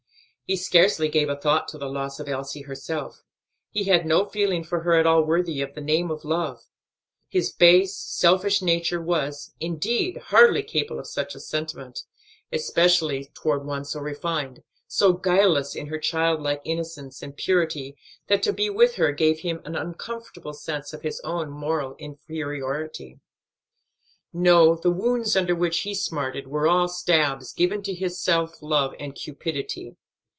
[0.51, 3.23] He scarcely gave a thought to the loss of Elsie herself:
[3.69, 6.63] he had no feeling for her at all worthy of the name of love;
[7.29, 12.01] his base, selfish nature was, indeed, hardly capable of such a sentiment;
[12.51, 17.95] especially toward one so refined, so guileless in her childlike innocence and purity
[18.27, 23.21] that to be with her gave him an uncomfortable sense of his own moral inferiority.
[24.33, 28.93] No, the wounds under which he smarted were all stabs given to his self love
[28.99, 29.95] and cupidity.